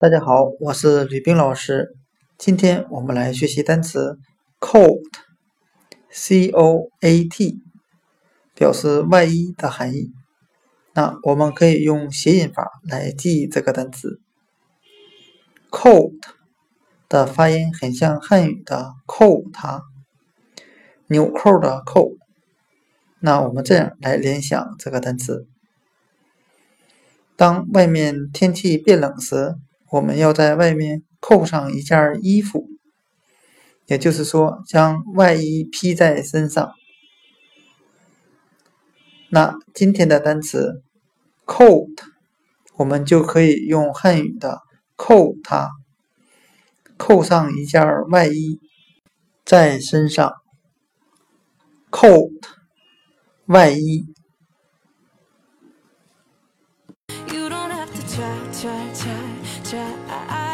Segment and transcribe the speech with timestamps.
[0.00, 1.94] 大家好，我是吕冰老师。
[2.38, 4.18] 今天我们来学习单词
[4.58, 5.10] coat，c-o-a-t，
[8.54, 10.10] 表示外衣的含义。
[10.94, 14.18] 那我们可以用谐音法来记忆这个单词。
[15.70, 16.14] coat
[17.06, 19.82] 的发音很像汉语的扣它，
[21.08, 22.12] 纽扣的扣。
[23.18, 25.46] 那我们这样来联想这个单词：
[27.36, 29.56] 当外面天气变冷时。
[29.90, 32.68] 我们要在外面扣上一件衣服，
[33.86, 36.72] 也就是说，将外衣披在身上。
[39.30, 40.82] 那今天的单词
[41.44, 41.88] coat，
[42.76, 44.60] 我们就可以用汉语的
[44.96, 45.70] 扣它，
[46.96, 48.58] 扣上一件外衣
[49.44, 50.32] 在身上。
[51.90, 52.30] coat，
[53.46, 54.06] 外衣。
[58.14, 59.92] Try, try, try.
[60.08, 60.49] try.